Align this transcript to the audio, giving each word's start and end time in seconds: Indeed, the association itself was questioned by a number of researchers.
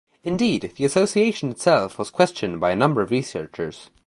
Indeed, 0.23 0.73
the 0.77 0.83
association 0.85 1.51
itself 1.51 1.99
was 1.99 2.09
questioned 2.09 2.59
by 2.59 2.71
a 2.71 2.75
number 2.75 3.03
of 3.03 3.11
researchers. 3.11 3.91